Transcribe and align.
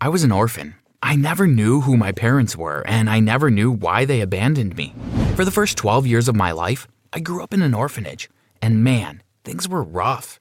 I 0.00 0.08
was 0.08 0.24
an 0.24 0.32
orphan. 0.32 0.74
I 1.02 1.16
never 1.16 1.46
knew 1.46 1.82
who 1.82 1.96
my 1.96 2.12
parents 2.12 2.56
were, 2.56 2.82
and 2.86 3.08
I 3.08 3.20
never 3.20 3.50
knew 3.50 3.70
why 3.70 4.04
they 4.04 4.20
abandoned 4.20 4.76
me. 4.76 4.94
For 5.34 5.44
the 5.44 5.50
first 5.50 5.76
12 5.78 6.06
years 6.06 6.28
of 6.28 6.36
my 6.36 6.52
life, 6.52 6.86
I 7.12 7.20
grew 7.20 7.42
up 7.42 7.54
in 7.54 7.62
an 7.62 7.74
orphanage, 7.74 8.28
and 8.60 8.84
man, 8.84 9.22
things 9.44 9.68
were 9.68 9.82
rough. 9.82 10.40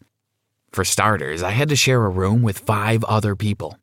For 0.71 0.83
starters, 0.83 1.43
I 1.43 1.51
had 1.51 1.69
to 1.69 1.75
share 1.75 2.03
a 2.05 2.09
room 2.09 2.41
with 2.41 2.59
five 2.59 3.03
other 3.03 3.35
people. 3.35 3.77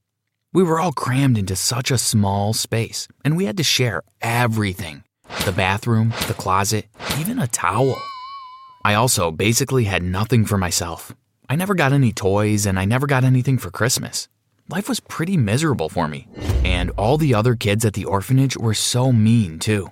We 0.52 0.62
were 0.62 0.80
all 0.80 0.92
crammed 0.92 1.38
into 1.38 1.54
such 1.54 1.90
a 1.90 1.98
small 1.98 2.52
space, 2.52 3.06
and 3.24 3.36
we 3.36 3.44
had 3.44 3.56
to 3.58 3.62
share 3.62 4.02
everything 4.20 5.04
the 5.44 5.52
bathroom, 5.52 6.12
the 6.26 6.34
closet, 6.34 6.88
even 7.18 7.38
a 7.38 7.46
towel. 7.46 7.96
I 8.84 8.94
also 8.94 9.30
basically 9.30 9.84
had 9.84 10.02
nothing 10.02 10.44
for 10.44 10.58
myself. 10.58 11.14
I 11.48 11.56
never 11.56 11.74
got 11.74 11.92
any 11.92 12.12
toys, 12.12 12.66
and 12.66 12.78
I 12.78 12.84
never 12.84 13.06
got 13.06 13.24
anything 13.24 13.56
for 13.56 13.70
Christmas. 13.70 14.28
Life 14.70 14.88
was 14.88 15.00
pretty 15.00 15.36
miserable 15.36 15.88
for 15.88 16.06
me, 16.06 16.28
and 16.64 16.90
all 16.90 17.18
the 17.18 17.34
other 17.34 17.56
kids 17.56 17.84
at 17.84 17.94
the 17.94 18.04
orphanage 18.04 18.56
were 18.56 18.72
so 18.72 19.10
mean 19.10 19.58
too. 19.58 19.88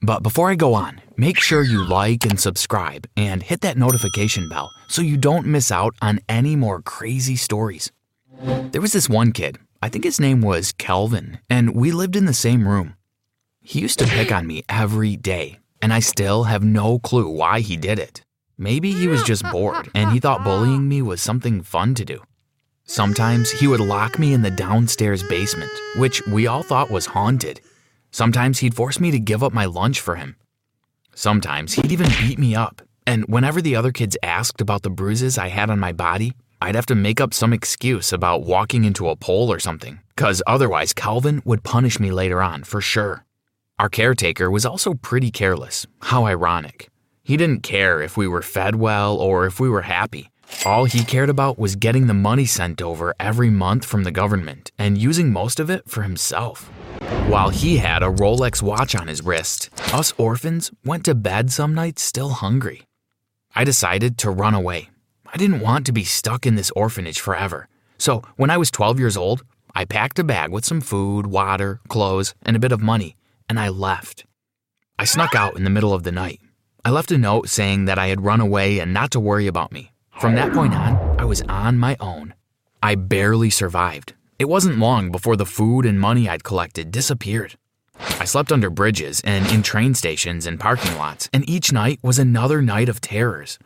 But 0.00 0.24
before 0.24 0.50
I 0.50 0.56
go 0.56 0.74
on, 0.74 1.00
make 1.16 1.38
sure 1.38 1.62
you 1.62 1.84
like 1.84 2.24
and 2.26 2.40
subscribe 2.40 3.06
and 3.16 3.44
hit 3.44 3.60
that 3.60 3.76
notification 3.76 4.48
bell 4.48 4.72
so 4.88 5.02
you 5.02 5.16
don't 5.16 5.46
miss 5.46 5.70
out 5.70 5.94
on 6.02 6.18
any 6.28 6.56
more 6.56 6.82
crazy 6.82 7.36
stories. 7.36 7.92
There 8.72 8.80
was 8.80 8.92
this 8.92 9.08
one 9.08 9.30
kid, 9.30 9.58
I 9.80 9.88
think 9.88 10.02
his 10.02 10.18
name 10.18 10.40
was 10.40 10.72
Kelvin, 10.72 11.38
and 11.48 11.76
we 11.76 11.92
lived 11.92 12.16
in 12.16 12.24
the 12.24 12.34
same 12.34 12.66
room. 12.66 12.96
He 13.60 13.78
used 13.78 14.00
to 14.00 14.06
pick 14.06 14.32
on 14.32 14.48
me 14.48 14.64
every 14.68 15.14
day, 15.14 15.60
and 15.80 15.92
I 15.92 16.00
still 16.00 16.42
have 16.42 16.64
no 16.64 16.98
clue 16.98 17.28
why 17.28 17.60
he 17.60 17.76
did 17.76 18.00
it. 18.00 18.24
Maybe 18.58 18.90
he 18.90 19.06
was 19.06 19.22
just 19.22 19.48
bored 19.52 19.92
and 19.94 20.10
he 20.10 20.18
thought 20.18 20.42
bullying 20.42 20.88
me 20.88 21.02
was 21.02 21.22
something 21.22 21.62
fun 21.62 21.94
to 21.94 22.04
do. 22.04 22.20
Sometimes 22.92 23.50
he 23.50 23.66
would 23.66 23.80
lock 23.80 24.18
me 24.18 24.34
in 24.34 24.42
the 24.42 24.50
downstairs 24.50 25.22
basement, 25.22 25.72
which 25.96 26.20
we 26.26 26.46
all 26.46 26.62
thought 26.62 26.90
was 26.90 27.06
haunted. 27.06 27.58
Sometimes 28.10 28.58
he'd 28.58 28.74
force 28.74 29.00
me 29.00 29.10
to 29.10 29.18
give 29.18 29.42
up 29.42 29.54
my 29.54 29.64
lunch 29.64 29.98
for 29.98 30.16
him. 30.16 30.36
Sometimes 31.14 31.72
he'd 31.72 31.90
even 31.90 32.10
beat 32.20 32.38
me 32.38 32.54
up, 32.54 32.82
and 33.06 33.24
whenever 33.28 33.62
the 33.62 33.74
other 33.74 33.92
kids 33.92 34.18
asked 34.22 34.60
about 34.60 34.82
the 34.82 34.90
bruises 34.90 35.38
I 35.38 35.48
had 35.48 35.70
on 35.70 35.78
my 35.78 35.92
body, 35.92 36.34
I'd 36.60 36.74
have 36.74 36.84
to 36.84 36.94
make 36.94 37.18
up 37.18 37.32
some 37.32 37.54
excuse 37.54 38.12
about 38.12 38.42
walking 38.42 38.84
into 38.84 39.08
a 39.08 39.16
pole 39.16 39.50
or 39.50 39.58
something, 39.58 39.98
because 40.14 40.42
otherwise 40.46 40.92
Calvin 40.92 41.40
would 41.46 41.62
punish 41.64 41.98
me 41.98 42.10
later 42.10 42.42
on 42.42 42.62
for 42.62 42.82
sure. 42.82 43.24
Our 43.78 43.88
caretaker 43.88 44.50
was 44.50 44.66
also 44.66 44.92
pretty 44.92 45.30
careless. 45.30 45.86
How 46.02 46.26
ironic. 46.26 46.90
He 47.22 47.38
didn't 47.38 47.62
care 47.62 48.02
if 48.02 48.18
we 48.18 48.28
were 48.28 48.42
fed 48.42 48.74
well 48.74 49.16
or 49.16 49.46
if 49.46 49.58
we 49.58 49.70
were 49.70 49.80
happy. 49.80 50.28
All 50.64 50.84
he 50.84 51.04
cared 51.04 51.28
about 51.28 51.58
was 51.58 51.76
getting 51.76 52.06
the 52.06 52.14
money 52.14 52.46
sent 52.46 52.80
over 52.80 53.14
every 53.18 53.50
month 53.50 53.84
from 53.84 54.04
the 54.04 54.10
government 54.10 54.70
and 54.78 54.96
using 54.96 55.32
most 55.32 55.58
of 55.58 55.70
it 55.70 55.88
for 55.88 56.02
himself. 56.02 56.68
While 57.28 57.50
he 57.50 57.78
had 57.78 58.02
a 58.02 58.06
Rolex 58.06 58.62
watch 58.62 58.94
on 58.94 59.08
his 59.08 59.22
wrist, 59.22 59.70
us 59.92 60.12
orphans 60.18 60.70
went 60.84 61.04
to 61.06 61.14
bed 61.14 61.50
some 61.50 61.74
nights 61.74 62.02
still 62.02 62.30
hungry. 62.30 62.82
I 63.54 63.64
decided 63.64 64.18
to 64.18 64.30
run 64.30 64.54
away. 64.54 64.90
I 65.32 65.36
didn't 65.36 65.60
want 65.60 65.86
to 65.86 65.92
be 65.92 66.04
stuck 66.04 66.46
in 66.46 66.54
this 66.54 66.70
orphanage 66.76 67.20
forever. 67.20 67.68
So, 67.98 68.22
when 68.36 68.50
I 68.50 68.56
was 68.56 68.70
12 68.70 68.98
years 68.98 69.16
old, 69.16 69.44
I 69.74 69.84
packed 69.84 70.18
a 70.18 70.24
bag 70.24 70.50
with 70.50 70.64
some 70.64 70.80
food, 70.80 71.26
water, 71.26 71.80
clothes, 71.88 72.34
and 72.42 72.56
a 72.56 72.60
bit 72.60 72.72
of 72.72 72.80
money, 72.80 73.16
and 73.48 73.58
I 73.58 73.68
left. 73.68 74.26
I 74.98 75.04
snuck 75.04 75.34
out 75.34 75.56
in 75.56 75.64
the 75.64 75.70
middle 75.70 75.94
of 75.94 76.02
the 76.02 76.12
night. 76.12 76.40
I 76.84 76.90
left 76.90 77.12
a 77.12 77.18
note 77.18 77.48
saying 77.48 77.84
that 77.86 77.98
I 77.98 78.08
had 78.08 78.24
run 78.24 78.40
away 78.40 78.80
and 78.80 78.92
not 78.92 79.10
to 79.12 79.20
worry 79.20 79.46
about 79.46 79.72
me. 79.72 79.91
From 80.20 80.34
that 80.36 80.52
point 80.52 80.74
on, 80.74 81.18
I 81.18 81.24
was 81.24 81.42
on 81.42 81.78
my 81.78 81.96
own. 81.98 82.34
I 82.82 82.94
barely 82.94 83.50
survived. 83.50 84.14
It 84.38 84.48
wasn't 84.48 84.78
long 84.78 85.10
before 85.10 85.36
the 85.36 85.46
food 85.46 85.84
and 85.84 86.00
money 86.00 86.28
I'd 86.28 86.44
collected 86.44 86.90
disappeared. 86.90 87.56
I 87.98 88.24
slept 88.24 88.52
under 88.52 88.70
bridges 88.70 89.20
and 89.24 89.46
in 89.50 89.62
train 89.62 89.94
stations 89.94 90.46
and 90.46 90.60
parking 90.60 90.96
lots, 90.96 91.28
and 91.32 91.48
each 91.48 91.72
night 91.72 91.98
was 92.02 92.18
another 92.18 92.62
night 92.62 92.88
of 92.88 93.00
terrors. 93.00 93.58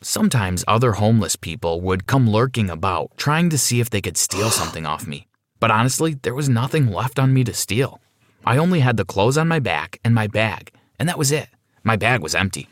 Sometimes 0.00 0.64
other 0.66 0.92
homeless 0.92 1.36
people 1.36 1.80
would 1.80 2.06
come 2.06 2.28
lurking 2.28 2.68
about, 2.68 3.16
trying 3.16 3.48
to 3.50 3.58
see 3.58 3.80
if 3.80 3.90
they 3.90 4.00
could 4.00 4.16
steal 4.16 4.50
something 4.60 4.86
off 4.86 5.06
me. 5.06 5.26
But 5.60 5.70
honestly, 5.70 6.14
there 6.22 6.34
was 6.34 6.48
nothing 6.48 6.88
left 6.88 7.18
on 7.18 7.32
me 7.32 7.44
to 7.44 7.54
steal. 7.54 8.00
I 8.44 8.56
only 8.56 8.80
had 8.80 8.96
the 8.96 9.04
clothes 9.04 9.38
on 9.38 9.46
my 9.46 9.60
back 9.60 10.00
and 10.04 10.14
my 10.14 10.26
bag, 10.26 10.72
and 10.98 11.08
that 11.08 11.18
was 11.18 11.30
it. 11.30 11.48
My 11.84 11.96
bag 11.96 12.22
was 12.22 12.34
empty. 12.34 12.68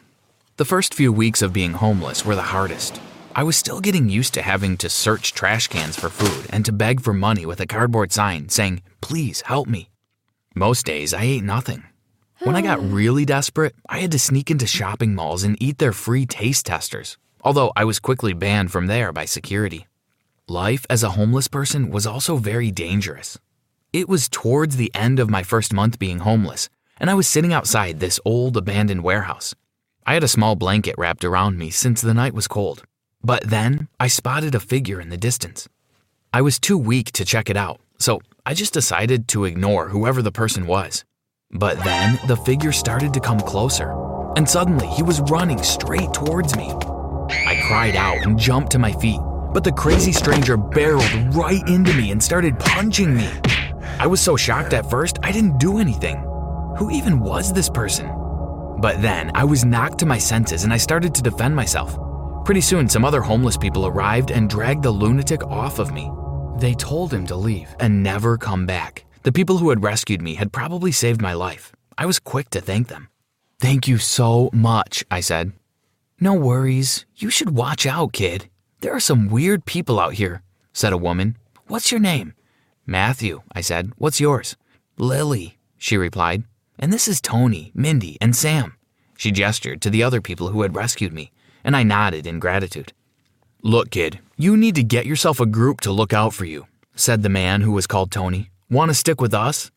The 0.57 0.65
first 0.65 0.95
few 0.95 1.13
weeks 1.13 1.43
of 1.43 1.53
being 1.53 1.73
homeless 1.73 2.25
were 2.25 2.35
the 2.35 2.43
hardest. 2.43 3.01
I 3.41 3.43
was 3.43 3.57
still 3.57 3.81
getting 3.81 4.11
used 4.11 4.35
to 4.35 4.43
having 4.43 4.77
to 4.77 4.91
search 4.91 5.33
trash 5.33 5.67
cans 5.67 5.99
for 5.99 6.11
food 6.11 6.47
and 6.51 6.63
to 6.67 6.73
beg 6.73 7.01
for 7.01 7.15
money 7.15 7.47
with 7.47 7.59
a 7.59 7.67
cardboard 7.67 8.13
sign 8.13 8.51
saying, 8.51 8.83
Please 9.01 9.41
help 9.41 9.67
me. 9.67 9.89
Most 10.55 10.85
days 10.85 11.15
I 11.15 11.23
ate 11.23 11.43
nothing. 11.43 11.85
When 12.41 12.55
I 12.55 12.61
got 12.61 12.81
hmm. 12.81 12.93
really 12.93 13.25
desperate, 13.25 13.75
I 13.89 14.01
had 14.01 14.13
to 14.13 14.19
sneak 14.19 14.51
into 14.51 14.67
shopping 14.67 15.15
malls 15.15 15.43
and 15.43 15.57
eat 15.59 15.79
their 15.79 15.95
free 15.95 16.27
taste 16.27 16.67
testers, 16.67 17.17
although 17.41 17.73
I 17.75 17.87
was 17.87 17.99
quickly 17.99 18.35
banned 18.35 18.73
from 18.73 18.89
there 18.89 19.11
by 19.11 19.25
security. 19.25 19.87
Life 20.47 20.85
as 20.91 21.03
a 21.03 21.13
homeless 21.13 21.49
person 21.49 21.91
was 21.91 22.07
also 22.07 22.37
very 22.37 22.71
dangerous. 22.71 23.39
It 23.91 24.07
was 24.07 24.29
towards 24.29 24.77
the 24.77 24.95
end 24.95 25.19
of 25.19 25.31
my 25.31 25.45
first 25.45 25.73
month 25.73 25.99
being 25.99 26.19
homeless, 26.19 26.69
and 26.99 27.09
I 27.09 27.15
was 27.15 27.27
sitting 27.27 27.55
outside 27.55 28.01
this 28.01 28.21
old 28.27 28.59
abandoned 28.59 29.03
warehouse. 29.03 29.55
I 30.05 30.13
had 30.13 30.25
a 30.25 30.29
small 30.29 30.57
blanket 30.57 30.97
wrapped 30.99 31.25
around 31.25 31.57
me 31.57 31.71
since 31.71 32.03
the 32.03 32.13
night 32.13 32.35
was 32.35 32.47
cold. 32.47 32.85
But 33.23 33.45
then 33.45 33.89
I 33.99 34.09
spotted 34.09 34.55
a 34.55 34.61
figure 34.61 35.01
in 35.01 35.11
the 35.11 35.17
distance. 35.17 35.69
I 36.33 36.41
was 36.43 36.59
too 36.59 36.79
weak 36.79 37.13
to 37.13 37.25
check 37.25 37.51
it 37.51 37.57
out, 37.57 37.81
so 37.99 38.21
I 38.47 38.55
just 38.55 38.73
decided 38.73 39.29
to 39.29 39.45
ignore 39.45 39.89
whoever 39.89 40.23
the 40.23 40.33
person 40.33 40.67
was. 40.67 41.05
But 41.51 41.83
then 41.85 42.19
the 42.29 42.37
figure 42.37 42.73
started 42.73 43.13
to 43.15 43.21
come 43.21 43.41
closer, 43.41 43.93
and 44.37 44.49
suddenly 44.49 44.87
he 44.87 45.03
was 45.03 45.21
running 45.23 45.63
straight 45.63 46.15
towards 46.15 46.57
me. 46.57 46.71
I 46.71 47.63
cried 47.67 47.97
out 47.97 48.19
and 48.23 48.39
jumped 48.39 48.73
to 48.73 48.79
my 48.79 48.93
feet, 48.93 49.21
but 49.53 49.65
the 49.65 49.73
crazy 49.73 50.13
stranger 50.13 50.57
barreled 50.57 51.35
right 51.35 51.67
into 51.69 51.93
me 51.93 52.13
and 52.13 52.23
started 52.23 52.59
punching 52.59 53.15
me. 53.15 53.29
I 53.99 54.07
was 54.07 54.21
so 54.21 54.37
shocked 54.37 54.73
at 54.73 54.89
first, 54.89 55.19
I 55.23 55.33
didn't 55.33 55.59
do 55.59 55.79
anything. 55.79 56.17
Who 56.79 56.91
even 56.91 57.21
was 57.21 57.53
this 57.53 57.69
person? 57.69 58.09
But 58.79 59.03
then 59.03 59.31
I 59.35 59.45
was 59.45 59.65
knocked 59.65 59.99
to 59.99 60.07
my 60.07 60.19
senses 60.19 60.65
and 60.65 60.73
I 60.73 60.79
started 60.79 61.15
to 61.17 61.23
defend 61.23 61.55
myself. 61.55 61.99
Pretty 62.51 62.63
soon, 62.63 62.89
some 62.89 63.05
other 63.05 63.23
homeless 63.23 63.57
people 63.57 63.87
arrived 63.87 64.33
and 64.33 64.51
dragged 64.51 64.83
the 64.83 64.91
lunatic 64.91 65.45
off 65.45 65.79
of 65.79 65.93
me. 65.93 66.11
They 66.57 66.75
told 66.75 67.15
him 67.15 67.25
to 67.29 67.37
leave 67.37 67.77
and 67.79 68.03
never 68.03 68.37
come 68.37 68.67
back. 68.67 69.05
The 69.23 69.31
people 69.31 69.59
who 69.59 69.71
had 69.71 69.85
rescued 69.85 70.21
me 70.21 70.35
had 70.35 70.51
probably 70.53 70.91
saved 70.91 71.23
my 71.23 71.33
life. 71.33 71.71
I 71.97 72.07
was 72.07 72.19
quick 72.19 72.51
to 72.51 72.61
thank 72.61 72.89
them. 72.89 73.09
Thank 73.61 73.87
you 73.87 73.99
so 73.99 74.51
much, 74.53 75.05
I 75.13 75.21
said. 75.21 75.53
No 76.19 76.35
worries. 76.35 77.07
You 77.15 77.31
should 77.31 77.55
watch 77.55 77.87
out, 77.87 78.13
kid. 78.13 78.51
There 78.81 78.97
are 78.97 78.99
some 78.99 79.29
weird 79.29 79.65
people 79.65 80.01
out 80.01 80.15
here, 80.15 80.43
said 80.73 80.93
a 80.93 80.99
woman. 80.99 81.37
What's 81.69 81.93
your 81.93 82.01
name? 82.01 82.35
Matthew, 82.85 83.43
I 83.53 83.61
said. 83.61 83.93
What's 83.97 84.19
yours? 84.19 84.57
Lily, 84.99 85.57
she 85.79 85.97
replied. 85.97 86.43
And 86.81 86.93
this 86.93 87.07
is 87.07 87.21
Tony, 87.21 87.71
Mindy, 87.77 88.19
and 88.21 88.35
Sam. 88.35 88.75
She 89.17 89.31
gestured 89.31 89.81
to 89.83 89.91
the 89.91 90.03
other 90.03 90.21
people 90.21 90.49
who 90.49 90.63
had 90.63 90.75
rescued 90.75 91.13
me, 91.13 91.31
and 91.65 91.77
I 91.77 91.83
nodded 91.83 92.27
in 92.27 92.39
gratitude. 92.39 92.93
Look, 93.63 93.91
kid, 93.91 94.21
you 94.37 94.57
need 94.57 94.75
to 94.77 94.83
get 94.83 95.07
yourself 95.07 95.41
a 95.41 95.47
group 95.47 95.81
to 95.83 95.93
look 95.93 96.13
out 96.13 96.33
for 96.33 96.45
you, 96.45 96.67
said 96.95 97.23
the 97.23 97.29
man 97.29 97.61
who 97.61 97.73
was 97.73 97.87
called 97.87 98.11
Tony. 98.11 98.51
Want 98.71 98.91
to 98.91 98.95
stick 98.95 99.21
with 99.21 99.35
us? 99.35 99.71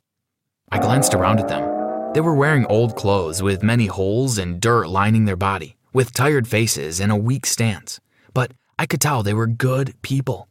I 0.71 0.79
glanced 0.79 1.13
around 1.13 1.39
at 1.39 1.47
them. 1.47 2.13
They 2.13 2.21
were 2.21 2.35
wearing 2.35 2.65
old 2.67 2.95
clothes 2.95 3.41
with 3.41 3.63
many 3.63 3.87
holes 3.87 4.37
and 4.37 4.61
dirt 4.61 4.87
lining 4.87 5.25
their 5.25 5.35
body, 5.35 5.75
with 5.91 6.13
tired 6.13 6.47
faces 6.47 6.99
and 6.99 7.11
a 7.11 7.15
weak 7.15 7.45
stance. 7.45 7.99
But 8.33 8.53
I 8.77 8.85
could 8.85 9.01
tell 9.01 9.23
they 9.23 9.33
were 9.33 9.47
good 9.47 9.93
people. 10.01 10.47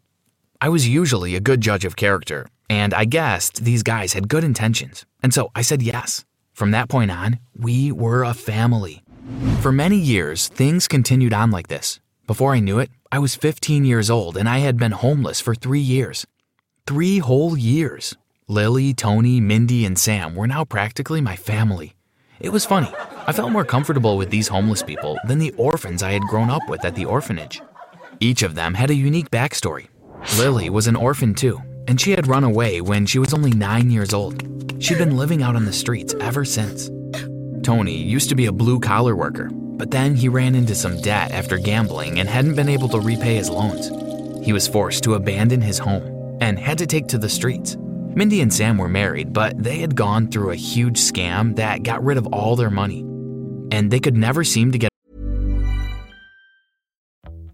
I 0.60 0.68
was 0.68 0.88
usually 0.88 1.34
a 1.34 1.40
good 1.40 1.60
judge 1.60 1.84
of 1.84 1.96
character, 1.96 2.46
and 2.68 2.94
I 2.94 3.04
guessed 3.04 3.64
these 3.64 3.82
guys 3.82 4.12
had 4.12 4.28
good 4.28 4.44
intentions, 4.44 5.06
and 5.22 5.32
so 5.32 5.50
I 5.54 5.62
said 5.62 5.82
yes. 5.82 6.24
From 6.52 6.70
that 6.72 6.88
point 6.88 7.10
on, 7.10 7.38
we 7.56 7.90
were 7.90 8.22
a 8.22 8.34
family. 8.34 9.02
For 9.60 9.72
many 9.72 9.96
years, 9.96 10.48
things 10.48 10.88
continued 10.88 11.32
on 11.32 11.50
like 11.50 11.68
this. 11.68 12.00
Before 12.26 12.54
I 12.54 12.60
knew 12.60 12.78
it, 12.78 12.90
I 13.10 13.18
was 13.18 13.36
15 13.36 13.84
years 13.84 14.10
old 14.10 14.36
and 14.36 14.48
I 14.48 14.58
had 14.58 14.76
been 14.76 14.92
homeless 14.92 15.40
for 15.40 15.54
three 15.54 15.80
years. 15.80 16.26
Three 16.86 17.18
whole 17.18 17.56
years. 17.56 18.16
Lily, 18.48 18.92
Tony, 18.92 19.40
Mindy, 19.40 19.84
and 19.84 19.98
Sam 19.98 20.34
were 20.34 20.46
now 20.48 20.64
practically 20.64 21.20
my 21.20 21.36
family. 21.36 21.94
It 22.40 22.50
was 22.50 22.66
funny. 22.66 22.92
I 23.26 23.32
felt 23.32 23.52
more 23.52 23.64
comfortable 23.64 24.16
with 24.16 24.30
these 24.30 24.48
homeless 24.48 24.82
people 24.82 25.16
than 25.28 25.38
the 25.38 25.52
orphans 25.52 26.02
I 26.02 26.10
had 26.12 26.22
grown 26.22 26.50
up 26.50 26.68
with 26.68 26.84
at 26.84 26.96
the 26.96 27.04
orphanage. 27.04 27.62
Each 28.18 28.42
of 28.42 28.56
them 28.56 28.74
had 28.74 28.90
a 28.90 28.94
unique 28.94 29.30
backstory. 29.30 29.88
Lily 30.38 30.70
was 30.70 30.88
an 30.88 30.96
orphan 30.96 31.34
too, 31.34 31.60
and 31.86 32.00
she 32.00 32.10
had 32.10 32.26
run 32.26 32.44
away 32.44 32.80
when 32.80 33.06
she 33.06 33.20
was 33.20 33.32
only 33.32 33.52
nine 33.52 33.90
years 33.90 34.12
old. 34.12 34.42
She'd 34.82 34.98
been 34.98 35.16
living 35.16 35.42
out 35.42 35.54
on 35.54 35.64
the 35.64 35.72
streets 35.72 36.14
ever 36.20 36.44
since. 36.44 36.90
Tony 37.62 37.96
used 37.96 38.28
to 38.28 38.34
be 38.34 38.46
a 38.46 38.52
blue 38.52 38.80
collar 38.80 39.14
worker, 39.16 39.48
but 39.52 39.90
then 39.90 40.14
he 40.14 40.28
ran 40.28 40.54
into 40.54 40.74
some 40.74 41.00
debt 41.00 41.30
after 41.30 41.58
gambling 41.58 42.18
and 42.18 42.28
hadn't 42.28 42.56
been 42.56 42.68
able 42.68 42.88
to 42.88 43.00
repay 43.00 43.36
his 43.36 43.50
loans. 43.50 43.90
He 44.44 44.52
was 44.52 44.68
forced 44.68 45.04
to 45.04 45.14
abandon 45.14 45.60
his 45.60 45.78
home 45.78 46.38
and 46.40 46.58
had 46.58 46.78
to 46.78 46.86
take 46.86 47.08
to 47.08 47.18
the 47.18 47.28
streets. 47.28 47.76
Mindy 48.14 48.40
and 48.40 48.52
Sam 48.52 48.76
were 48.78 48.88
married, 48.88 49.32
but 49.32 49.62
they 49.62 49.78
had 49.78 49.96
gone 49.96 50.28
through 50.28 50.50
a 50.50 50.56
huge 50.56 50.98
scam 50.98 51.56
that 51.56 51.82
got 51.82 52.04
rid 52.04 52.18
of 52.18 52.26
all 52.28 52.56
their 52.56 52.70
money. 52.70 53.00
And 53.70 53.90
they 53.90 54.00
could 54.00 54.16
never 54.16 54.44
seem 54.44 54.72
to 54.72 54.78
get 54.78 54.91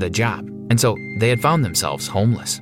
a 0.00 0.10
job, 0.10 0.46
and 0.70 0.80
so 0.80 0.96
they 1.18 1.28
had 1.28 1.40
found 1.40 1.64
themselves 1.64 2.08
homeless. 2.08 2.60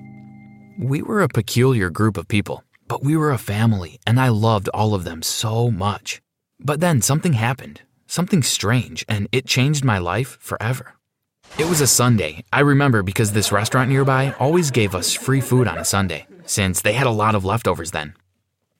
We 0.78 1.02
were 1.02 1.22
a 1.22 1.28
peculiar 1.28 1.90
group 1.90 2.16
of 2.16 2.28
people, 2.28 2.64
but 2.88 3.02
we 3.04 3.16
were 3.16 3.30
a 3.30 3.38
family, 3.38 4.00
and 4.06 4.18
I 4.18 4.28
loved 4.28 4.68
all 4.70 4.94
of 4.94 5.04
them 5.04 5.22
so 5.22 5.70
much. 5.70 6.20
But 6.58 6.80
then 6.80 7.02
something 7.02 7.34
happened, 7.34 7.82
something 8.06 8.42
strange, 8.42 9.04
and 9.08 9.28
it 9.32 9.46
changed 9.46 9.84
my 9.84 9.98
life 9.98 10.38
forever. 10.40 10.94
It 11.58 11.68
was 11.68 11.80
a 11.80 11.86
Sunday, 11.86 12.44
I 12.52 12.60
remember 12.60 13.02
because 13.02 13.32
this 13.32 13.52
restaurant 13.52 13.90
nearby 13.90 14.34
always 14.38 14.70
gave 14.70 14.94
us 14.94 15.14
free 15.14 15.40
food 15.40 15.68
on 15.68 15.78
a 15.78 15.84
Sunday, 15.84 16.26
since 16.46 16.80
they 16.80 16.92
had 16.92 17.06
a 17.06 17.10
lot 17.10 17.34
of 17.34 17.44
leftovers 17.44 17.90
then. 17.90 18.14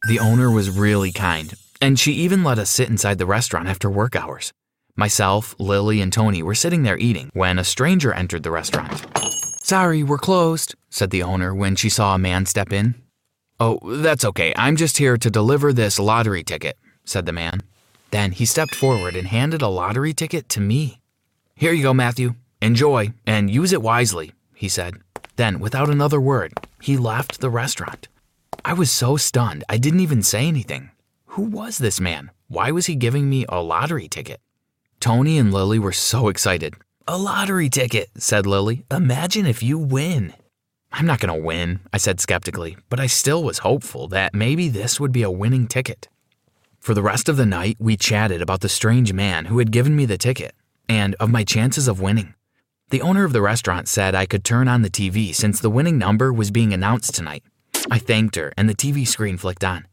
The 0.09 0.19
owner 0.19 0.51
was 0.51 0.71
really 0.71 1.13
kind, 1.13 1.53
and 1.81 1.99
she 1.99 2.13
even 2.13 2.43
let 2.43 2.59
us 2.59 2.71
sit 2.71 2.89
inside 2.89 3.19
the 3.19 3.27
restaurant 3.27 3.69
after 3.69 3.91
work 3.91 4.17
hours. 4.17 4.53
Myself, 5.01 5.55
Lily, 5.59 6.03
and 6.03 6.13
Tony 6.13 6.43
were 6.43 6.55
sitting 6.55 6.83
there 6.83 6.99
eating 6.99 7.31
when 7.33 7.59
a 7.59 7.65
stranger 7.65 8.13
entered 8.13 8.43
the 8.43 8.51
restaurant. 8.51 9.07
Sorry, 9.65 10.03
we're 10.03 10.19
closed, 10.19 10.75
said 10.91 11.09
the 11.09 11.23
owner 11.23 11.55
when 11.55 11.75
she 11.75 11.89
saw 11.89 12.15
a 12.15 12.19
man 12.19 12.45
step 12.45 12.71
in. 12.71 12.97
Oh, 13.59 13.79
that's 13.83 14.27
okay. 14.27 14.53
I'm 14.57 14.77
just 14.77 14.99
here 14.99 15.17
to 15.17 15.31
deliver 15.31 15.73
this 15.73 15.99
lottery 15.99 16.45
ticket, 16.45 16.77
said 17.07 17.25
the 17.25 17.33
man. 17.33 17.63
Then 18.11 18.33
he 18.33 18.45
stepped 18.45 18.75
forward 18.75 19.17
and 19.17 19.29
handed 19.29 19.63
a 19.63 19.69
lottery 19.69 20.13
ticket 20.13 20.51
to 20.51 20.61
me. 20.61 21.01
Here 21.55 21.73
you 21.73 21.85
go, 21.85 21.95
Matthew. 21.95 22.35
Enjoy 22.61 23.15
and 23.27 23.49
use 23.49 23.73
it 23.73 23.81
wisely, 23.81 24.33
he 24.55 24.69
said. 24.69 24.97
Then, 25.37 25.61
without 25.61 25.89
another 25.89 26.21
word, 26.21 26.53
he 26.83 26.99
left 26.99 27.41
the 27.41 27.49
restaurant. 27.49 28.09
I 28.67 28.75
was 28.75 28.91
so 28.91 29.17
stunned, 29.17 29.65
I 29.67 29.79
didn't 29.79 30.01
even 30.01 30.23
say 30.23 30.47
anything. 30.47 30.91
Who 31.29 31.45
was 31.45 31.79
this 31.79 32.03
man? 32.03 32.33
Why 32.49 32.71
was 32.71 32.85
he 32.85 32.97
giving 32.97 33.31
me 33.31 33.47
a 33.49 33.63
lottery 33.63 34.07
ticket? 34.07 34.41
Tony 35.01 35.39
and 35.39 35.53
Lily 35.53 35.79
were 35.79 35.93
so 35.93 36.29
excited. 36.29 36.75
A 37.09 37.17
lottery 37.17 37.71
ticket, 37.71 38.11
said 38.19 38.47
Lily. 38.47 38.85
Imagine 38.91 39.47
if 39.47 39.63
you 39.63 39.79
win. 39.79 40.35
I'm 40.93 41.07
not 41.07 41.21
going 41.21 41.35
to 41.35 41.43
win, 41.43 41.81
I 41.91 41.97
said 41.97 42.21
skeptically, 42.21 42.77
but 42.91 43.01
I 43.01 43.07
still 43.07 43.43
was 43.43 43.61
hopeful 43.61 44.09
that 44.09 44.35
maybe 44.35 44.69
this 44.69 45.01
would 45.01 45.11
be 45.11 45.23
a 45.23 45.31
winning 45.31 45.67
ticket. 45.69 46.09
For 46.81 46.93
the 46.93 47.03
rest 47.03 47.31
of 47.31 47.39
the 47.39 47.47
night, 47.47 47.79
we 47.81 47.97
chatted 47.97 48.43
about 48.43 48.61
the 48.61 48.69
strange 48.69 49.15
man 49.15 49.47
who 49.47 49.59
had 49.59 49.73
given 49.73 49.97
me 49.97 50.05
the 50.05 50.19
ticket 50.19 50.55
and 50.87 51.15
of 51.15 51.31
my 51.31 51.45
chances 51.45 51.89
of 51.89 52.01
winning. 52.01 52.35
The 52.91 53.01
owner 53.01 53.25
of 53.25 53.33
the 53.33 53.41
restaurant 53.41 53.89
said 53.89 54.15
I 54.15 54.27
could 54.27 54.45
turn 54.45 54.69
on 54.69 54.83
the 54.83 54.91
TV 54.91 55.35
since 55.35 55.61
the 55.61 55.71
winning 55.71 55.97
number 55.97 56.31
was 56.31 56.51
being 56.51 56.75
announced 56.75 57.15
tonight. 57.15 57.43
I 57.91 57.99
thanked 57.99 58.37
her, 58.37 58.53
and 58.59 58.69
the 58.69 58.75
TV 58.75 59.07
screen 59.07 59.39
flicked 59.39 59.65
on. 59.65 59.87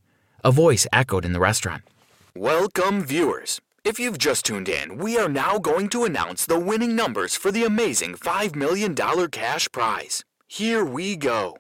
A 0.44 0.52
voice 0.52 0.86
echoed 0.92 1.24
in 1.24 1.32
the 1.32 1.40
restaurant. 1.40 1.84
Welcome, 2.36 3.04
viewers. 3.04 3.62
If 3.88 4.02
you've 4.02 4.18
just 4.18 4.44
tuned 4.44 4.68
in, 4.68 4.98
we 4.98 5.18
are 5.18 5.30
now 5.30 5.60
going 5.60 5.88
to 5.92 6.04
announce 6.04 6.46
the 6.46 6.60
winning 6.60 6.94
numbers 6.94 7.38
for 7.38 7.54
the 7.54 7.64
amazing 7.64 8.16
$5 8.16 8.54
million 8.54 8.94
cash 9.30 9.72
prize. 9.72 10.26
Here 10.46 10.84
we 10.84 11.16
go. 11.16 11.60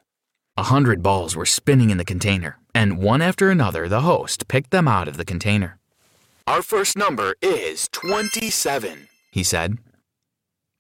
A 0.58 0.64
hundred 0.64 1.02
balls 1.02 1.38
were 1.38 1.46
spinning 1.46 1.90
in 1.90 1.98
the 1.98 2.04
container, 2.04 2.60
and 2.76 2.98
one 2.98 3.22
after 3.22 3.50
another, 3.50 3.88
the 3.88 4.02
host 4.02 4.50
picked 4.50 4.72
them 4.72 4.90
out 4.90 5.08
of 5.08 5.16
the 5.16 5.24
container. 5.24 5.80
Our 6.46 6.62
first 6.62 6.98
number 6.98 7.36
is 7.42 7.88
27, 7.94 9.08
he 9.32 9.42
said. 9.42 9.78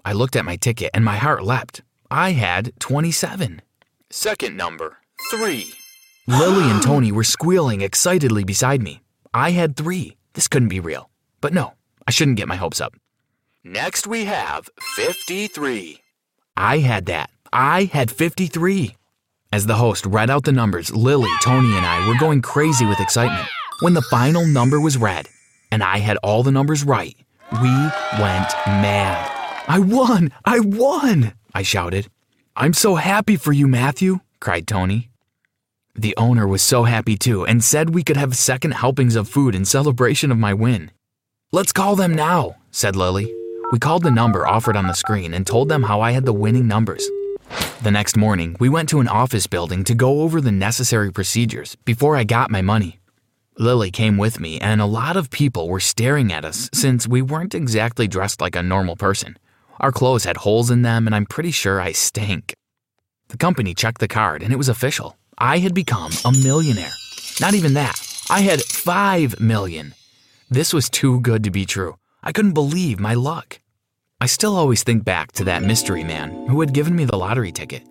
I 0.03 0.11
looked 0.11 0.35
at 0.35 0.43
my 0.43 0.57
ticket 0.57 0.91
and 0.93 1.05
my 1.05 1.15
heart 1.15 1.45
leapt. 1.45 1.81
I 2.11 2.33
had 2.33 2.73
27. 2.79 3.61
Second 4.09 4.57
number, 4.57 4.97
3. 5.31 5.71
Lily 6.27 6.69
and 6.69 6.83
Tony 6.83 7.13
were 7.13 7.23
squealing 7.23 7.79
excitedly 7.79 8.43
beside 8.43 8.81
me. 8.81 8.99
I 9.33 9.51
had 9.51 9.77
3. 9.77 10.17
This 10.33 10.49
couldn't 10.49 10.75
be 10.75 10.81
real. 10.81 11.09
But 11.41 11.53
no, 11.53 11.73
I 12.07 12.11
shouldn't 12.11 12.37
get 12.37 12.47
my 12.47 12.55
hopes 12.55 12.81
up. 12.81 12.93
Next 13.63 14.07
we 14.07 14.25
have 14.25 14.69
53. 14.95 15.99
I 16.55 16.79
had 16.79 17.05
that. 17.07 17.29
I 17.51 17.85
had 17.85 18.11
53. 18.11 18.95
As 19.51 19.65
the 19.65 19.75
host 19.75 20.05
read 20.05 20.29
out 20.29 20.43
the 20.43 20.51
numbers, 20.51 20.93
Lily, 20.93 21.29
Tony, 21.41 21.75
and 21.75 21.85
I 21.85 22.07
were 22.07 22.17
going 22.19 22.41
crazy 22.41 22.85
with 22.85 22.99
excitement. 22.99 23.47
When 23.81 23.93
the 23.93 24.01
final 24.01 24.45
number 24.45 24.79
was 24.79 24.97
read, 24.97 25.27
and 25.71 25.83
I 25.83 25.99
had 25.99 26.17
all 26.17 26.43
the 26.43 26.51
numbers 26.51 26.83
right, 26.83 27.15
we 27.61 27.69
went 28.19 28.51
mad. 28.65 29.31
I 29.67 29.79
won! 29.79 30.31
I 30.45 30.59
won! 30.59 31.33
I 31.53 31.61
shouted. 31.61 32.07
I'm 32.55 32.73
so 32.73 32.95
happy 32.95 33.35
for 33.35 33.53
you, 33.53 33.67
Matthew, 33.67 34.19
cried 34.39 34.67
Tony. 34.67 35.09
The 35.95 36.15
owner 36.17 36.47
was 36.47 36.61
so 36.61 36.83
happy 36.83 37.17
too 37.17 37.45
and 37.45 37.63
said 37.63 37.93
we 37.93 38.03
could 38.03 38.17
have 38.17 38.37
second 38.37 38.71
helpings 38.71 39.15
of 39.15 39.27
food 39.29 39.55
in 39.55 39.65
celebration 39.65 40.31
of 40.31 40.37
my 40.37 40.53
win. 40.53 40.91
Let's 41.53 41.71
call 41.71 41.95
them 41.95 42.13
now, 42.13 42.57
said 42.71 42.97
Lily. 42.97 43.33
We 43.71 43.79
called 43.79 44.03
the 44.03 44.11
number 44.11 44.45
offered 44.45 44.75
on 44.75 44.87
the 44.87 44.93
screen 44.93 45.33
and 45.33 45.47
told 45.47 45.69
them 45.69 45.83
how 45.83 46.01
I 46.01 46.11
had 46.11 46.25
the 46.25 46.33
winning 46.33 46.67
numbers. 46.67 47.09
The 47.83 47.89
next 47.89 48.17
morning, 48.17 48.57
we 48.59 48.67
went 48.67 48.89
to 48.89 48.99
an 48.99 49.07
office 49.07 49.47
building 49.47 49.85
to 49.85 49.95
go 49.95 50.23
over 50.23 50.41
the 50.41 50.51
necessary 50.51 51.09
procedures 51.09 51.77
before 51.85 52.17
I 52.17 52.25
got 52.25 52.51
my 52.51 52.61
money. 52.61 52.99
Lily 53.57 53.91
came 53.91 54.17
with 54.17 54.41
me, 54.41 54.59
and 54.59 54.81
a 54.81 54.85
lot 54.85 55.15
of 55.15 55.29
people 55.29 55.69
were 55.69 55.79
staring 55.79 56.33
at 56.33 56.43
us 56.43 56.69
since 56.73 57.07
we 57.07 57.21
weren't 57.21 57.55
exactly 57.55 58.09
dressed 58.09 58.41
like 58.41 58.57
a 58.57 58.61
normal 58.61 58.97
person. 58.97 59.37
Our 59.79 59.93
clothes 59.93 60.25
had 60.25 60.35
holes 60.35 60.69
in 60.69 60.81
them, 60.81 61.07
and 61.07 61.15
I'm 61.15 61.25
pretty 61.25 61.51
sure 61.51 61.79
I 61.79 61.93
stank. 61.93 62.55
The 63.29 63.37
company 63.37 63.73
checked 63.73 64.01
the 64.01 64.09
card, 64.09 64.43
and 64.43 64.51
it 64.51 64.57
was 64.57 64.67
official. 64.67 65.15
I 65.37 65.59
had 65.59 65.73
become 65.73 66.11
a 66.25 66.31
millionaire. 66.43 66.93
Not 67.39 67.53
even 67.53 67.73
that, 67.75 68.01
I 68.29 68.41
had 68.41 68.61
five 68.61 69.39
million. 69.39 69.93
This 70.49 70.73
was 70.73 70.89
too 70.89 71.19
good 71.19 71.43
to 71.43 71.51
be 71.51 71.65
true. 71.65 71.97
I 72.23 72.31
couldn't 72.31 72.53
believe 72.53 73.01
my 73.01 73.13
luck. 73.15 73.59
I 74.21 74.27
still 74.27 74.55
always 74.55 74.81
think 74.81 75.03
back 75.03 75.33
to 75.33 75.43
that 75.43 75.61
mystery 75.61 76.05
man 76.05 76.47
who 76.47 76.61
had 76.61 76.73
given 76.73 76.95
me 76.95 77.03
the 77.03 77.17
lottery 77.17 77.51
ticket. 77.51 77.83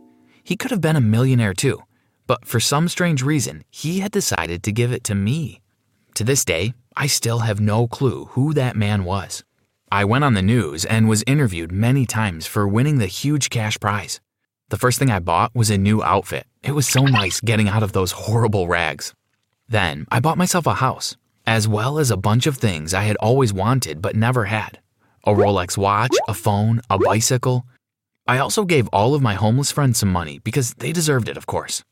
He 0.43 0.57
could 0.57 0.71
have 0.71 0.81
been 0.81 0.97
a 0.97 1.01
millionaire 1.01 1.53
too, 1.53 1.83
but 2.27 2.47
for 2.47 2.59
some 2.59 2.89
strange 2.89 3.23
reason, 3.23 3.63
he 3.71 4.01
had 4.01 4.11
decided 4.11 4.63
to 4.63 4.73
give 4.73 4.91
it 4.91 5.05
to 5.05 5.15
me. 5.15 5.61
To 6.15 6.25
this 6.25 6.47
day, 6.47 6.73
I 6.97 7.09
still 7.09 7.41
have 7.41 7.61
no 7.61 7.87
clue 7.87 8.25
who 8.31 8.55
that 8.55 8.75
man 8.75 9.05
was. 9.05 9.45
I 9.93 10.07
went 10.07 10.25
on 10.25 10.33
the 10.33 10.41
news 10.41 10.87
and 10.87 11.11
was 11.11 11.25
interviewed 11.27 11.71
many 11.71 12.07
times 12.07 12.47
for 12.47 12.67
winning 12.67 12.97
the 12.97 13.07
huge 13.07 13.51
cash 13.51 13.79
prize. 13.79 14.19
The 14.71 14.79
first 14.79 14.99
thing 14.99 15.11
I 15.11 15.19
bought 15.19 15.55
was 15.55 15.69
a 15.69 15.77
new 15.77 16.03
outfit. 16.03 16.47
It 16.63 16.73
was 16.73 16.89
so 16.89 17.05
nice 17.05 17.39
getting 17.43 17.69
out 17.69 17.83
of 17.83 17.93
those 17.93 18.13
horrible 18.13 18.67
rags. 18.67 19.13
Then 19.69 20.07
I 20.11 20.21
bought 20.21 20.39
myself 20.39 20.67
a 20.67 20.75
house, 20.75 21.17
as 21.47 21.69
well 21.69 21.99
as 21.99 22.11
a 22.11 22.17
bunch 22.17 22.47
of 22.47 22.57
things 22.57 22.93
I 22.93 23.03
had 23.03 23.17
always 23.17 23.53
wanted 23.53 24.03
but 24.03 24.17
never 24.17 24.45
had 24.47 24.81
a 25.25 25.31
Rolex 25.31 25.77
watch, 25.77 26.15
a 26.29 26.35
phone, 26.35 26.81
a 26.89 26.99
bicycle. 26.99 27.67
I 28.29 28.39
also 28.39 28.65
gave 28.65 28.89
all 28.93 29.13
of 29.13 29.23
my 29.23 29.35
homeless 29.35 29.73
friends 29.73 29.99
some 29.99 30.13
money 30.13 30.39
because 30.39 30.75
they 30.75 30.93
deserved 30.93 31.29
it, 31.29 31.37
of 31.37 31.47
course. 31.47 31.83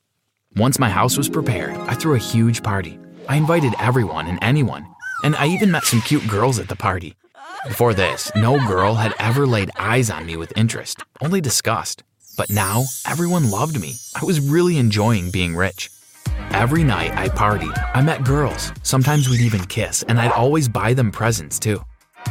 Once 0.54 0.78
my 0.78 0.88
house 0.88 1.18
was 1.18 1.28
prepared, 1.28 1.74
I 1.88 1.94
threw 1.94 2.14
a 2.14 2.18
huge 2.18 2.62
party. 2.62 2.96
I 3.28 3.36
invited 3.36 3.74
everyone 3.80 4.28
and 4.28 4.38
anyone, 4.40 4.86
and 5.24 5.34
I 5.34 5.48
even 5.48 5.72
met 5.72 5.82
some 5.82 6.00
cute 6.00 6.28
girls 6.28 6.60
at 6.60 6.68
the 6.68 6.76
party. 6.76 7.16
Before 7.66 7.92
this, 7.92 8.30
no 8.36 8.64
girl 8.68 8.94
had 8.94 9.14
ever 9.18 9.48
laid 9.48 9.70
eyes 9.76 10.10
on 10.10 10.26
me 10.26 10.36
with 10.36 10.56
interest, 10.56 11.02
only 11.20 11.40
disgust. 11.40 12.04
But 12.36 12.50
now, 12.50 12.84
everyone 13.06 13.50
loved 13.50 13.80
me. 13.80 13.94
I 14.14 14.24
was 14.24 14.38
really 14.38 14.76
enjoying 14.76 15.30
being 15.30 15.56
rich. 15.56 15.90
Every 16.50 16.84
night 16.84 17.12
I 17.12 17.28
partied, 17.28 17.90
I 17.94 18.00
met 18.00 18.24
girls. 18.24 18.72
Sometimes 18.82 19.28
we'd 19.28 19.40
even 19.40 19.64
kiss, 19.66 20.02
and 20.04 20.20
I'd 20.20 20.32
always 20.32 20.68
buy 20.68 20.94
them 20.94 21.10
presents 21.10 21.58
too. 21.58 21.84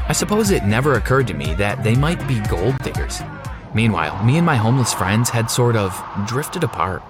I 0.07 0.13
suppose 0.13 0.51
it 0.51 0.65
never 0.65 0.95
occurred 0.95 1.27
to 1.27 1.33
me 1.33 1.53
that 1.55 1.83
they 1.83 1.95
might 1.95 2.27
be 2.27 2.39
gold 2.41 2.77
diggers. 2.79 3.21
Meanwhile, 3.73 4.23
me 4.23 4.37
and 4.37 4.45
my 4.45 4.55
homeless 4.55 4.93
friends 4.93 5.29
had 5.29 5.49
sort 5.49 5.75
of 5.75 5.99
drifted 6.25 6.63
apart. 6.63 7.03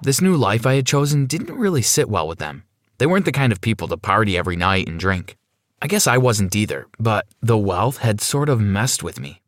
This 0.00 0.20
new 0.20 0.36
life 0.36 0.66
I 0.66 0.74
had 0.74 0.86
chosen 0.86 1.26
didn't 1.26 1.58
really 1.58 1.82
sit 1.82 2.08
well 2.08 2.28
with 2.28 2.38
them. 2.38 2.64
They 2.98 3.06
weren't 3.06 3.24
the 3.24 3.32
kind 3.32 3.52
of 3.52 3.60
people 3.60 3.88
to 3.88 3.96
party 3.96 4.36
every 4.36 4.56
night 4.56 4.88
and 4.88 5.00
drink. 5.00 5.36
I 5.82 5.86
guess 5.86 6.06
I 6.06 6.18
wasn't 6.18 6.56
either, 6.56 6.86
but 6.98 7.26
the 7.42 7.58
wealth 7.58 7.98
had 7.98 8.20
sort 8.20 8.48
of 8.48 8.60
messed 8.60 9.02
with 9.02 9.20
me. 9.20 9.42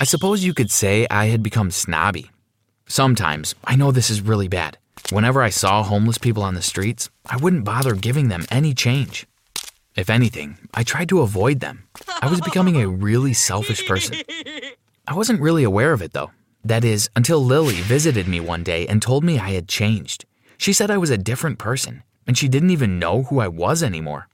I 0.00 0.04
suppose 0.04 0.44
you 0.44 0.54
could 0.54 0.70
say 0.70 1.06
I 1.10 1.26
had 1.26 1.42
become 1.42 1.70
snobby. 1.70 2.30
Sometimes, 2.86 3.54
I 3.64 3.76
know 3.76 3.92
this 3.92 4.10
is 4.10 4.20
really 4.20 4.48
bad. 4.48 4.78
Whenever 5.10 5.42
I 5.42 5.48
saw 5.48 5.82
homeless 5.82 6.18
people 6.18 6.42
on 6.42 6.54
the 6.54 6.62
streets, 6.62 7.08
I 7.26 7.36
wouldn't 7.36 7.64
bother 7.64 7.94
giving 7.94 8.28
them 8.28 8.44
any 8.50 8.74
change. 8.74 9.26
If 9.96 10.10
anything, 10.10 10.58
I 10.74 10.84
tried 10.84 11.08
to 11.08 11.22
avoid 11.22 11.60
them. 11.60 11.88
I 12.22 12.28
was 12.30 12.40
becoming 12.40 12.76
a 12.76 12.88
really 12.88 13.32
selfish 13.32 13.86
person. 13.86 14.16
I 15.06 15.14
wasn't 15.14 15.40
really 15.40 15.64
aware 15.64 15.92
of 15.92 16.02
it 16.02 16.12
though. 16.12 16.30
That 16.62 16.84
is, 16.84 17.08
until 17.16 17.44
Lily 17.44 17.76
visited 17.76 18.28
me 18.28 18.40
one 18.40 18.62
day 18.62 18.86
and 18.86 19.00
told 19.00 19.24
me 19.24 19.38
I 19.38 19.50
had 19.50 19.68
changed. 19.68 20.26
She 20.58 20.72
said 20.72 20.90
I 20.90 20.98
was 20.98 21.10
a 21.10 21.16
different 21.16 21.58
person, 21.58 22.02
and 22.26 22.36
she 22.36 22.48
didn't 22.48 22.70
even 22.70 22.98
know 22.98 23.22
who 23.22 23.40
I 23.40 23.48
was 23.48 23.82
anymore. 23.82 24.28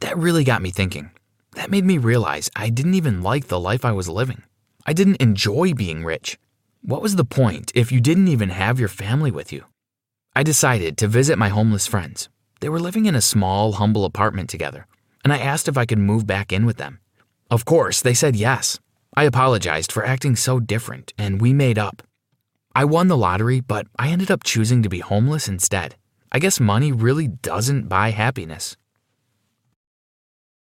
That 0.00 0.18
really 0.18 0.44
got 0.44 0.62
me 0.62 0.70
thinking. 0.70 1.10
That 1.52 1.70
made 1.70 1.84
me 1.84 1.96
realize 1.96 2.50
I 2.54 2.68
didn't 2.68 2.94
even 2.94 3.22
like 3.22 3.46
the 3.46 3.60
life 3.60 3.84
I 3.84 3.92
was 3.92 4.08
living. 4.08 4.42
I 4.84 4.92
didn't 4.92 5.22
enjoy 5.22 5.72
being 5.72 6.04
rich. 6.04 6.38
What 6.82 7.00
was 7.00 7.16
the 7.16 7.24
point 7.24 7.72
if 7.74 7.90
you 7.90 8.00
didn't 8.00 8.28
even 8.28 8.50
have 8.50 8.78
your 8.78 8.90
family 8.90 9.30
with 9.30 9.52
you? 9.52 9.64
I 10.36 10.42
decided 10.42 10.98
to 10.98 11.06
visit 11.06 11.38
my 11.38 11.48
homeless 11.48 11.86
friends. 11.86 12.28
They 12.58 12.68
were 12.68 12.80
living 12.80 13.06
in 13.06 13.14
a 13.14 13.20
small, 13.20 13.74
humble 13.74 14.04
apartment 14.04 14.50
together, 14.50 14.88
and 15.22 15.32
I 15.32 15.38
asked 15.38 15.68
if 15.68 15.78
I 15.78 15.86
could 15.86 15.98
move 15.98 16.26
back 16.26 16.52
in 16.52 16.66
with 16.66 16.76
them. 16.76 16.98
Of 17.52 17.64
course, 17.64 18.00
they 18.00 18.14
said 18.14 18.34
yes, 18.34 18.80
I 19.16 19.24
apologized 19.24 19.92
for 19.92 20.04
acting 20.04 20.34
so 20.34 20.58
different, 20.58 21.12
and 21.16 21.40
we 21.40 21.52
made 21.52 21.78
up. 21.78 22.02
I 22.74 22.84
won 22.84 23.06
the 23.06 23.16
lottery, 23.16 23.60
but 23.60 23.86
I 23.96 24.08
ended 24.08 24.28
up 24.28 24.42
choosing 24.42 24.82
to 24.82 24.88
be 24.88 24.98
homeless 24.98 25.46
instead. 25.46 25.94
I 26.32 26.40
guess 26.40 26.58
money 26.58 26.90
really 26.90 27.28
doesn't 27.28 27.88
buy 27.88 28.10
happiness. 28.10 28.76